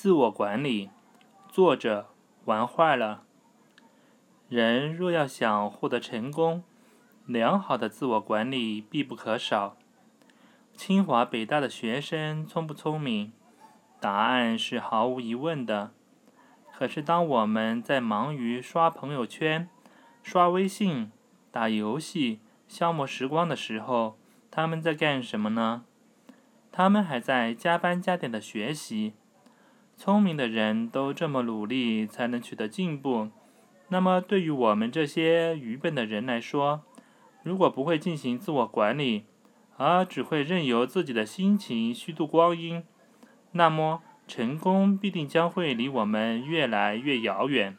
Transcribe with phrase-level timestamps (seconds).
[0.00, 0.90] 自我管理，
[1.48, 2.06] 作者
[2.44, 3.24] 玩坏了。
[4.48, 6.62] 人若要想获得成功，
[7.26, 9.76] 良好的自我管理必不可少。
[10.72, 13.32] 清华、北大的学生聪不聪明？
[13.98, 15.90] 答案是毫无疑问的。
[16.72, 19.68] 可是，当我们在忙于刷朋友圈、
[20.22, 21.10] 刷微信、
[21.50, 22.38] 打游戏、
[22.68, 24.16] 消磨时光的时候，
[24.48, 25.82] 他们在干什么呢？
[26.70, 29.14] 他们还在加班加点的学习。
[29.98, 33.30] 聪明的人都这么努力，才能取得进步。
[33.88, 36.84] 那么，对于我们这些愚笨的人来说，
[37.42, 39.24] 如果不会进行自我管理，
[39.76, 42.84] 而只会任由自己的心情虚度光阴，
[43.50, 47.76] 那么成功必定将会离我们越来越遥远。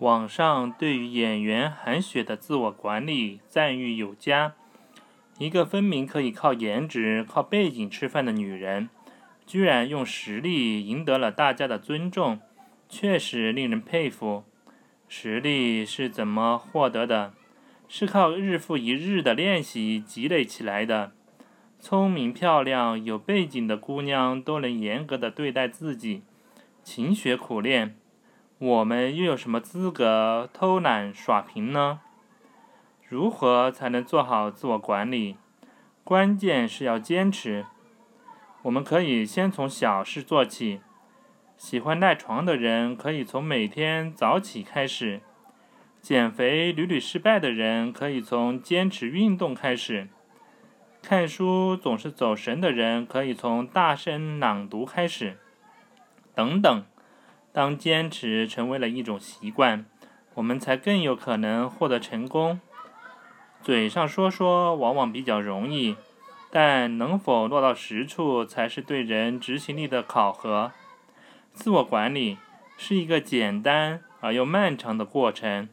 [0.00, 4.52] 网上对于演员韩雪的自我管理赞誉有加，
[5.38, 8.90] 一个分明可以靠颜值、靠背景吃饭的女人。
[9.48, 12.38] 居然用实力赢得了大家的尊重，
[12.86, 14.44] 确实令人佩服。
[15.08, 17.32] 实力是怎么获得的？
[17.88, 21.12] 是靠日复一日的练习积累起来的。
[21.80, 26.24] 聪明、漂亮、有背景的姑娘都能严格的对待自己，
[26.82, 27.96] 勤学苦练。
[28.58, 32.00] 我们又有什么资格偷懒耍贫呢？
[33.08, 35.38] 如何才能做好自我管理？
[36.04, 37.64] 关键是要坚持。
[38.62, 40.80] 我们可以先从小事做起。
[41.56, 45.20] 喜欢赖床的人可以从每天早起开始；
[46.00, 50.08] 减肥屡屡失败的人可以从坚持运动开始；
[51.02, 55.38] 看书总是走神的人可以从大声朗读开始。
[56.34, 56.84] 等等。
[57.50, 59.86] 当坚持成为了一种习惯，
[60.34, 62.60] 我们才更有可能获得成功。
[63.62, 65.96] 嘴上说说往往比较容易。
[66.50, 70.72] 但能否落到实处，才是对人执行力的考核。
[71.52, 72.38] 自我管理
[72.76, 75.68] 是一个简单而又漫长的过程。